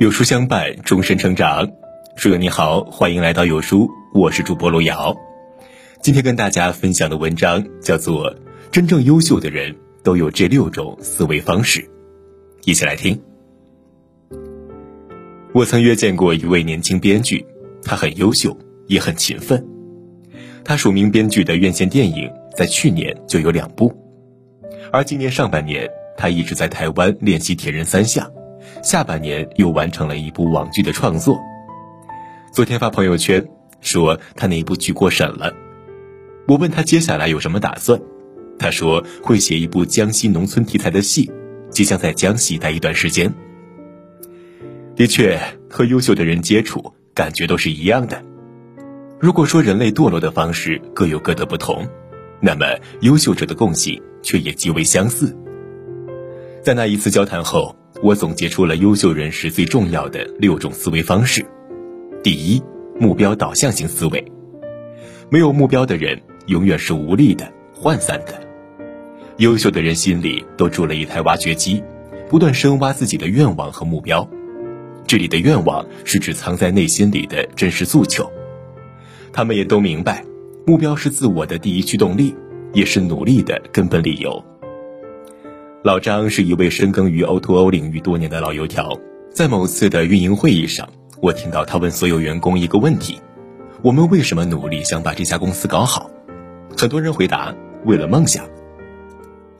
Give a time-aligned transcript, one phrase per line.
[0.00, 1.70] 有书相伴，终身成长。
[2.16, 5.14] 书友你好，欢迎来到有书，我是主播路遥。
[6.00, 8.34] 今天跟大家分享的文章叫做
[8.72, 11.82] 《真正优秀的人都有这六种思维方式》，
[12.64, 13.20] 一起来听。
[15.52, 17.44] 我曾约见过一位年轻编剧，
[17.84, 18.56] 他很优秀，
[18.86, 19.62] 也很勤奋。
[20.64, 23.94] 他署名编剧的院线电影在去年就有两部，
[24.94, 25.86] 而今年上半年
[26.16, 28.32] 他一直在台湾练习铁人三项。
[28.82, 31.38] 下半年又完成了一部网剧的创作。
[32.52, 33.46] 昨天发朋友圈
[33.80, 35.52] 说他那一部剧过审了。
[36.48, 38.00] 我问他接下来有什么打算，
[38.58, 41.30] 他说会写一部江西农村题材的戏，
[41.70, 43.32] 即将在江西待一段时间。
[44.96, 48.20] 的确，和优秀的人接触，感觉都是一样的。
[49.20, 51.86] 如果说人类堕落的方式各有各的不同，
[52.40, 52.66] 那么
[53.02, 55.36] 优秀者的共性却也极为相似。
[56.62, 57.76] 在那一次交谈后。
[58.02, 61.44] 我总结出了优秀人士最重要的六种思维方式。
[62.22, 62.62] 第一，
[62.98, 64.24] 目标导向型思维。
[65.28, 68.40] 没有目标的人永远是无力的、涣散的。
[69.36, 71.82] 优秀的人心里都住了一台挖掘机，
[72.28, 74.28] 不断深挖自己的愿望和目标。
[75.06, 78.30] 这里的愿望是指藏在内心里的真实诉求。
[79.32, 80.24] 他们也都明白，
[80.66, 82.34] 目标是自我的第一驱动力，
[82.72, 84.42] 也是努力的根本理由。
[85.82, 88.90] 老张是一位深耕于 O2O 领域多年的老油条，
[89.32, 90.86] 在某次的运营会议上，
[91.22, 93.18] 我听到他问所有员工一个问题：
[93.80, 96.10] 我们为什么努力想把这家公司搞好？
[96.76, 97.54] 很多人回答：
[97.86, 98.44] 为了梦想。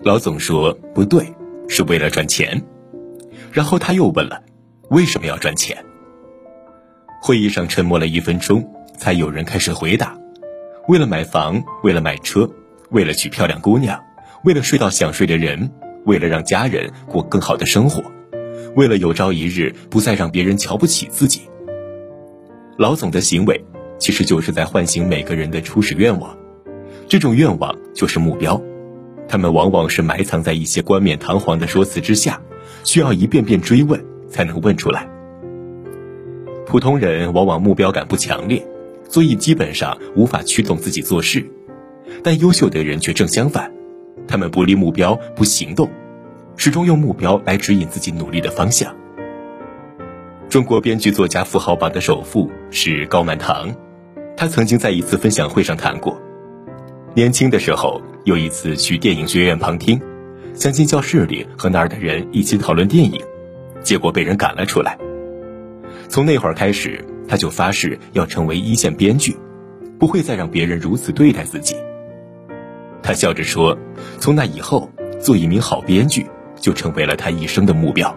[0.00, 1.24] 老总说不对，
[1.68, 2.60] 是为了赚钱。
[3.52, 4.42] 然后他又问了：
[4.90, 5.84] 为什么要赚钱？
[7.22, 10.18] 会议上沉默了一分钟，才有人开始回答：
[10.88, 12.50] 为了买房，为了买车，
[12.90, 14.02] 为了娶漂亮姑娘，
[14.42, 15.70] 为了睡到想睡的人。
[16.08, 18.02] 为了让家人过更好的生活，
[18.74, 21.42] 为了有朝一日不再让别人瞧不起自己，
[22.78, 23.62] 老总的行为
[23.98, 26.34] 其实就是在唤醒每个人的初始愿望。
[27.08, 28.58] 这种愿望就是目标，
[29.28, 32.40] 他们往往是埋藏在一些冠冕堂皇的说辞之下，
[32.84, 35.06] 需要一遍遍追问才能问出来。
[36.66, 38.66] 普通人往往目标感不强烈，
[39.10, 41.44] 所以基本上无法驱动自己做事，
[42.22, 43.70] 但优秀的人却正相反。
[44.28, 45.90] 他们不立目标不行动，
[46.56, 48.94] 始终用目标来指引自己努力的方向。
[50.48, 53.74] 中国编剧作家富豪榜的首富是高满堂，
[54.36, 56.20] 他曾经在一次分享会上谈过，
[57.14, 60.00] 年轻的时候有一次去电影学院旁听，
[60.54, 63.20] 想进教室里和那儿的人一起讨论电影，
[63.82, 64.96] 结果被人赶了出来。
[66.08, 69.36] 从那会儿开始，他就发誓要成为一线编剧，
[69.98, 71.76] 不会再让别人如此对待自己。
[73.08, 73.74] 他笑着说
[74.20, 76.26] ：“从那以后，做一名好编剧
[76.60, 78.14] 就成为了他一生的目标。”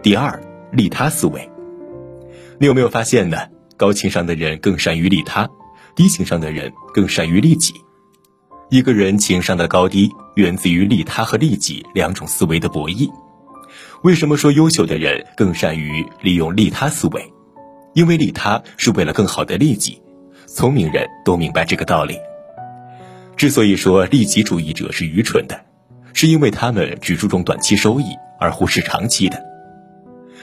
[0.00, 1.50] 第二，利他思维。
[2.60, 3.36] 你有没有发现呢？
[3.76, 5.50] 高情商的人更善于利他，
[5.96, 7.74] 低情商的人更善于利己。
[8.70, 13.10] 一个人情商的高低，源自于利他和利己两种思维的博弈。
[14.04, 17.32] 为什么说优秀的人更善于利用利他思维？
[17.92, 20.00] 因为利他是为了更好的利己。
[20.46, 22.16] 聪明人都明白这个道理。
[23.36, 25.60] 之所以说利己主义者是愚蠢的，
[26.14, 28.06] 是因为他们只注重短期收益
[28.40, 29.44] 而忽视长期的。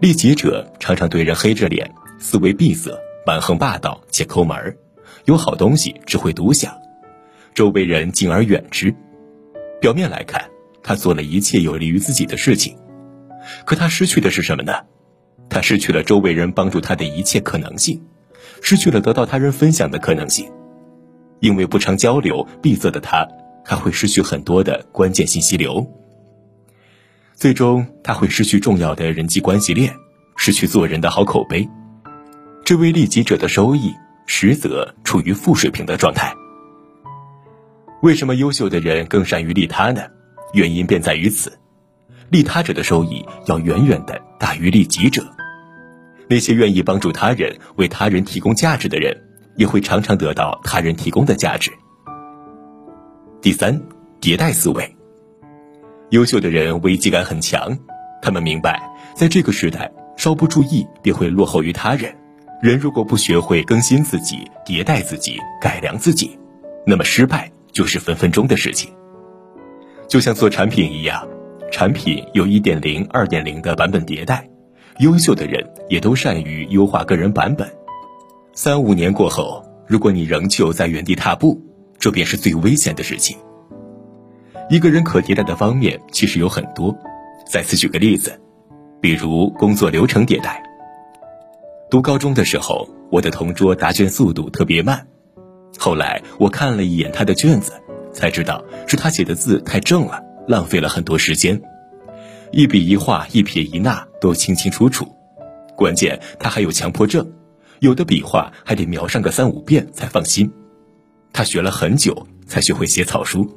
[0.00, 4.76] 利己者常常对人黑着脸，思维闭塞，蛮横霸道且抠门儿，
[5.24, 6.76] 有好东西只会独享，
[7.54, 8.94] 周围人敬而远之。
[9.80, 10.44] 表面来看，
[10.82, 12.76] 他做了一切有利于自己的事情，
[13.64, 14.72] 可他失去的是什么呢？
[15.48, 18.02] 他失去了周围人帮助他的一切可能性，
[18.60, 20.50] 失去了得到他人分享的可能性。
[21.44, 23.28] 因为不常交流、闭塞的他，
[23.62, 25.86] 还会失去很多的关键信息流。
[27.34, 29.94] 最终，他会失去重要的人际关系链，
[30.36, 31.68] 失去做人的好口碑。
[32.64, 33.92] 这位利己者的收益，
[34.24, 36.32] 实则处于负水平的状态。
[38.00, 40.00] 为什么优秀的人更善于利他呢？
[40.54, 41.52] 原因便在于此：
[42.30, 45.22] 利他者的收益要远远的大于利己者。
[46.26, 49.14] 那些愿意帮助他人、为他人提供价值的人。
[49.56, 51.70] 也会常常得到他人提供的价值。
[53.40, 53.80] 第三，
[54.20, 54.96] 迭代思维。
[56.10, 57.76] 优秀的人危机感很强，
[58.22, 58.80] 他们明白，
[59.14, 62.14] 在这个时代，稍不注意便会落后于他人。
[62.62, 66.38] 人如果不学会更新自己、迭代自己、改良自己，
[66.86, 68.90] 那么失败就是分分钟的事情。
[70.08, 71.26] 就像做产品一样，
[71.70, 74.48] 产品有一点零、二点零的版本迭代，
[75.00, 77.68] 优秀的人也都善于优化个人版本。
[78.56, 81.60] 三五年过后，如果你仍旧在原地踏步，
[81.98, 83.36] 这便是最危险的事情。
[84.70, 86.96] 一个人可迭代的方面其实有很多。
[87.50, 88.40] 再次举个例子，
[89.00, 90.62] 比如工作流程迭代。
[91.90, 95.04] 读高中的时候，我的同桌答卷速度特别慢，
[95.76, 97.72] 后来我看了一眼他的卷子，
[98.12, 101.60] 才知道是他写的字太正了，浪费了很多时间，
[102.52, 105.08] 一笔一画、一撇一捺都清清楚楚。
[105.76, 107.28] 关键他还有强迫症，
[107.80, 110.50] 有的笔画还得描上个三五遍才放心。
[111.32, 113.48] 他学了很久才学会写草书。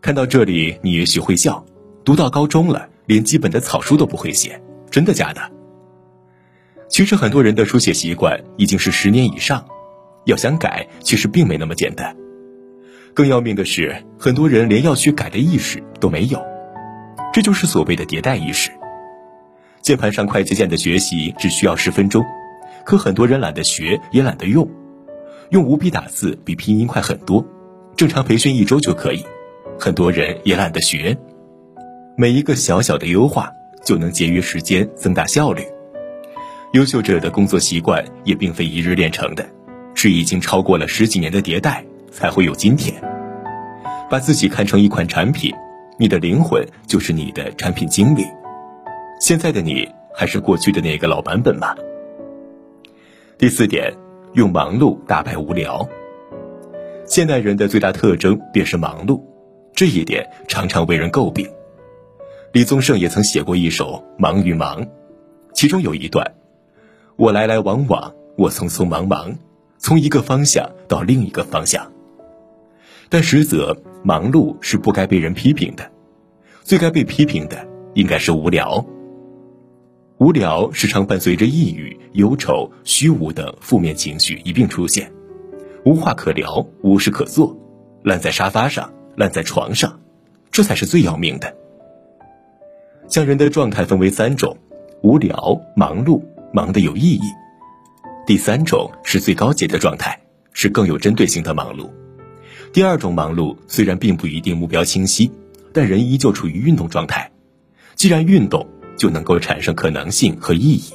[0.00, 1.64] 看到这里，你也许会笑，
[2.04, 5.40] 读到高中了，连基本的草书都不会写，真的假的？
[6.88, 9.66] 其实很多人的书写习惯已经是十年以上，
[10.24, 12.16] 要想改，其实并没那么简单。
[13.12, 16.42] 更要命的是，很多人连要去改的意识都没有，
[17.32, 18.70] 这就是所谓的迭代意识。
[19.82, 22.24] 键盘上快捷键的学习只需要十分钟，
[22.88, 24.66] 可很多人懒得学，也懒得用，
[25.50, 27.44] 用五笔打字比拼音快很多，
[27.94, 29.22] 正常培训一周就可以。
[29.78, 31.14] 很多人也懒得学，
[32.16, 33.52] 每一个小小的优化
[33.84, 35.64] 就能节约时间、增大效率。
[36.72, 39.46] 优秀者的工作习惯也并非一日练成的，
[39.92, 42.94] 是已经超过了十几年的迭代才会有今天。
[44.08, 45.54] 把自己看成一款产品，
[45.98, 48.24] 你的灵魂就是你的产品经理。
[49.20, 51.76] 现在的你还是过去的那个老版本吗？
[53.38, 53.94] 第四点，
[54.32, 55.88] 用忙碌打败无聊。
[57.06, 59.22] 现代人的最大特征便是忙碌。
[59.72, 61.48] 这一点常常为人诟病。
[62.52, 64.84] 李宗盛也曾写过一首《忙与忙》，
[65.54, 66.34] 其中有一段
[67.14, 69.32] ：“我来来往往，我匆匆忙忙，
[69.78, 71.92] 从一个方向到另一个方向。”
[73.08, 75.88] 但实则，忙碌是不该被人批评的，
[76.64, 78.84] 最该被批评的应该是无聊。
[80.18, 85.10] 无聊时常伴随着抑郁、忧愁、虚无等负面情绪一并出现，
[85.84, 87.56] 无话可聊，无事可做，
[88.02, 88.92] 烂在沙发上。
[89.16, 89.98] 烂在床上，
[90.52, 91.52] 这才是最要命的。
[93.08, 94.56] 将人的状态分为三种：
[95.02, 96.22] 无聊、忙碌、
[96.52, 97.22] 忙得有意义。
[98.24, 100.16] 第三种是最高级的状态，
[100.52, 101.90] 是更有针对性的忙碌。
[102.72, 105.28] 第二种忙碌虽然并不一定目标清晰，
[105.72, 107.28] 但人依旧处于运动状态。
[107.96, 108.64] 既然运动，
[108.98, 110.92] 就能够产生可能性和意义。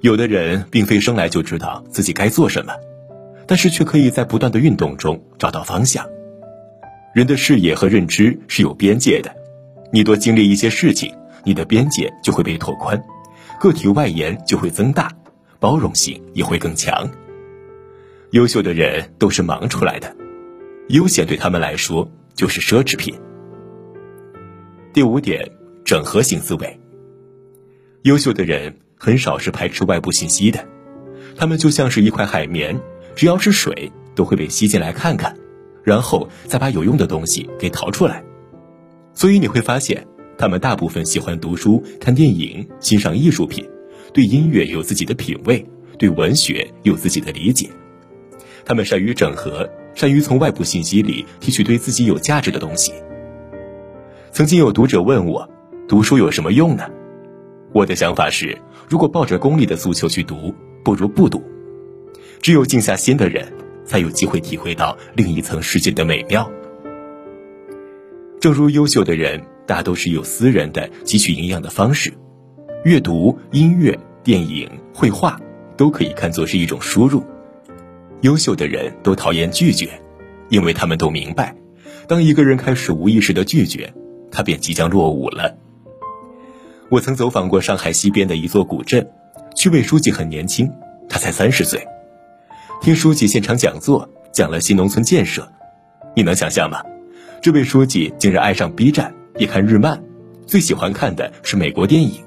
[0.00, 2.74] 有的人并非生来就知道自己该做什么，
[3.46, 6.06] 但是却可以在不断的运动中找到方向。
[7.14, 9.34] 人的视野和认知是有边界的，
[9.90, 11.14] 你多经历一些事情，
[11.44, 13.02] 你的边界就会被拓宽，
[13.58, 15.10] 个体外延就会增大，
[15.58, 17.08] 包容性也会更强。
[18.32, 20.14] 优秀的人都是忙出来的，
[20.88, 23.14] 悠闲对他们来说就是奢侈品。
[24.92, 25.50] 第五点，
[25.86, 26.80] 整合型思维。
[28.02, 30.66] 优秀的人很少是排斥外部信息的，
[31.36, 32.78] 他们就像是一块海绵，
[33.14, 35.34] 只要是水都会被吸进来看看。
[35.84, 38.24] 然后再把有用的东西给淘出来，
[39.14, 40.04] 所以你会发现，
[40.36, 43.64] 他们大部分喜欢读书、看电影、欣赏艺术品，
[44.12, 45.64] 对音乐有自己的品味，
[45.96, 47.70] 对文学有自己的理解。
[48.64, 52.92] 他们善于整合，善于从外部信息里提取对自己有价值的东西。
[54.32, 55.48] 曾经有读者问我，
[55.88, 56.84] 读书有什么用呢？
[57.72, 58.56] 我的想法是，
[58.88, 60.54] 如果抱着功利的诉求去读，
[60.84, 61.42] 不如不读。
[62.40, 63.46] 只有静下心的人。
[63.86, 66.50] 才有机会体会到另一层世界的美妙。
[68.40, 72.12] 正如优秀的人大都是有私人的汲取营养的方式，
[72.84, 75.40] 阅读、音乐、电影、绘画
[75.76, 77.24] 都可以看作是一种输入。
[78.22, 79.88] 优秀的人都讨厌拒绝，
[80.48, 81.54] 因为他们都明白，
[82.08, 83.94] 当一个人开始无意识的拒绝，
[84.32, 85.56] 他便即将落伍了。
[86.88, 89.08] 我曾走访过上海西边的一座古镇，
[89.56, 90.70] 区委书记很年轻，
[91.08, 91.84] 他才三十岁。
[92.80, 95.50] 听书记现场讲座，讲了新农村建设，
[96.14, 96.80] 你能想象吗？
[97.42, 100.00] 这位书记竟然爱上 B 站，也看日漫，
[100.46, 102.22] 最喜欢看的是美国电影。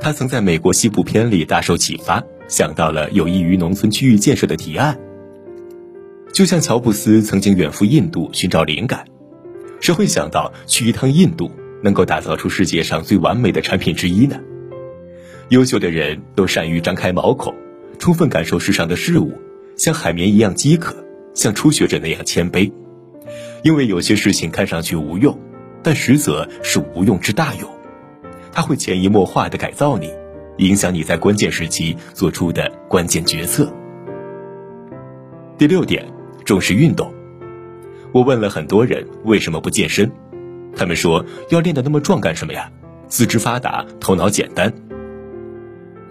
[0.00, 4.98] 他曾在美国西部片里大受启发，想到了有益于农村区域建设的提案。
[6.32, 9.04] 就像乔布斯曾经远赴印度寻找灵感，
[9.80, 11.50] 谁会想到去一趟印度
[11.82, 14.40] 能够打造出世界上最完美的产品之一呢？
[15.50, 17.54] 优秀的人都善于张开毛孔，
[17.98, 19.32] 充分感受世上的事物。
[19.76, 20.96] 像海绵一样饥渴，
[21.34, 22.72] 像初学者那样谦卑，
[23.62, 25.38] 因为有些事情看上去无用，
[25.84, 27.70] 但实则是无用之大用。
[28.50, 30.12] 它会潜移默化地改造你，
[30.56, 33.72] 影响你在关键时期做出的关键决策。
[35.56, 36.04] 第六点，
[36.44, 37.14] 重视运动。
[38.10, 40.10] 我问了很多人为什么不健身，
[40.78, 42.70] 他们说要练得那么壮干什么呀？
[43.08, 44.72] 四肢发达，头脑简单。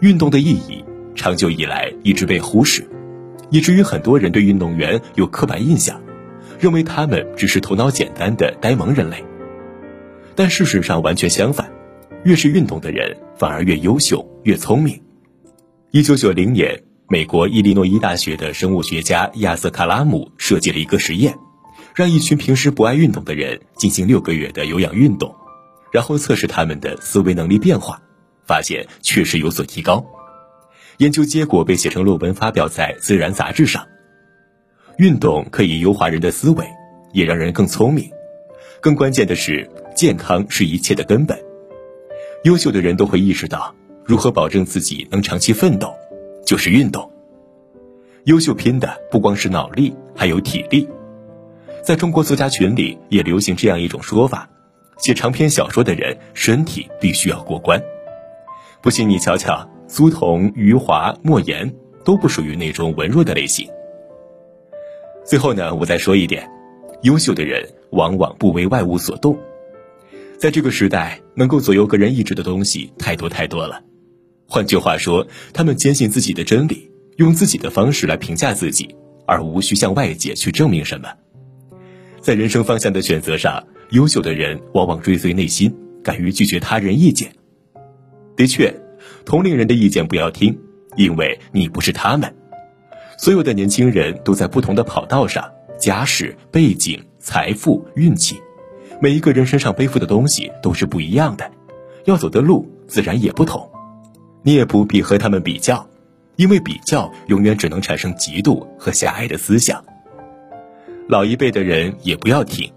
[0.00, 0.82] 运动的意义
[1.14, 2.88] 长久以来一直被忽视。
[3.50, 6.00] 以至于很多人对运动员有刻板印象，
[6.58, 9.22] 认为他们只是头脑简单的呆萌人类。
[10.34, 11.70] 但事实上完全相反，
[12.24, 15.00] 越是运动的人反而越优秀、越聪明。
[15.90, 21.36] 一九九零年，美国伊利诺伊大学的生物学家亚瑟·卡拉姆设计了一个实验，
[21.94, 25.34] 让一群平时不爱运动的人进行六个月的有氧运动，
[25.92, 28.02] 然后测试他们的思维能力变化，
[28.46, 30.04] 发现确实有所提高。
[30.98, 33.86] 研究结果被写成论文发表在《自然》杂志上。
[34.98, 36.66] 运动可以优化人的思维，
[37.12, 38.10] 也让人更聪明。
[38.80, 41.38] 更关键的是，健康是一切的根本。
[42.44, 43.74] 优秀的人都会意识到。
[44.04, 45.94] 如何保证自己能长期奋斗，
[46.44, 47.10] 就是运动。
[48.24, 50.86] 优秀拼的不光是脑力，还有体力。
[51.84, 54.48] 在中国作家群里也流行这样一种说法：
[54.96, 57.78] 写长篇小说的人身体必须要过关。
[58.80, 61.70] 不信你瞧瞧，苏童、余华、莫言
[62.02, 63.68] 都不属于那种文弱的类型。
[65.26, 66.50] 最后呢，我再说一点：
[67.02, 69.38] 优秀的人往往不为外物所动。
[70.38, 73.82] 在这个时代，能够左右个人意志的东西太多太多了。
[74.48, 81.08] 换句话说，他们坚信自己的真理，用自己的方式来评价自己，而无需向外界去证明什么。
[82.24, 87.30] 在人生方向的选择上，优秀的人往往追随内心，敢于拒绝他人意见。
[88.34, 88.74] 的确，
[89.26, 90.58] 同龄人的意见不要听，
[90.96, 92.34] 因为你不是他们。
[93.18, 98.40] 所有的年轻人都在不同的跑道上，家世、背景、财富、运气，
[99.02, 101.52] 每一个人身上背负的东西都是不一样的，
[102.06, 103.70] 要走的路自然也不同。
[104.42, 105.86] 你也不必和他们比较，
[106.36, 109.84] 因为比较永远只能产生嫉妒和狭隘的思想。
[111.06, 112.72] 老一辈的人也不要听，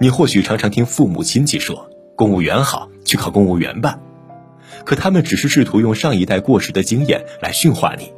[0.00, 3.98] 你或许常常听父母亲戚说公务员好，去考公务员吧，
[4.84, 8.12] 可他们只是试图用上一代过时的经验来驯化你，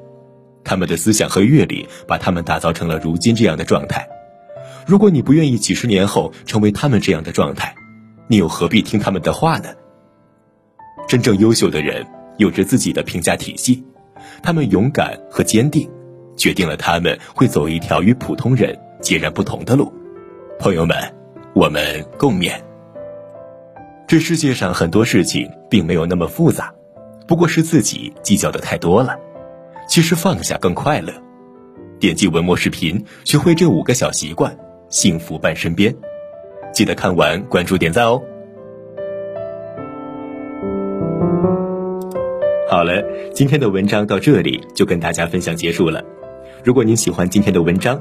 [0.65, 4.07] 他们的思想和阅历把他们打造成了如今这样的状态。
[4.87, 7.75] 如果你不愿意几十年后成为他们这样的状态，
[8.27, 9.71] 你又何必听他们的话呢？
[11.09, 12.07] 真正优秀的人。
[12.37, 13.83] 有着自己的评价体系，
[14.45, 15.91] 他们勇敢和坚定，
[16.37, 19.93] 决定了他们会走一条与普通人截然不同的路。
[20.59, 20.97] 朋友们，
[21.55, 22.53] 我们共勉。
[24.07, 26.73] 这世界上很多事情并没有那么复杂，
[27.27, 29.17] 不过是自己计较的太多了。
[29.87, 31.13] 其实放下更快乐。
[32.01, 34.57] 点击文末视频，学会这五个小习惯，
[34.89, 35.95] 幸福伴身边。
[36.73, 38.23] 记得看完关注点赞哦。
[42.71, 43.03] 好了，
[43.33, 46.05] 今天的文章到这里就跟大家分享结束了。
[46.63, 48.01] 如果您喜欢今天的文章，